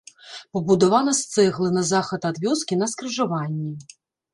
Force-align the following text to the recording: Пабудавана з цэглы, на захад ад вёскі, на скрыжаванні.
Пабудавана 0.57 1.11
з 1.19 1.29
цэглы, 1.35 1.67
на 1.77 1.83
захад 1.93 2.21
ад 2.33 2.43
вёскі, 2.49 2.73
на 2.85 2.93
скрыжаванні. 2.97 3.73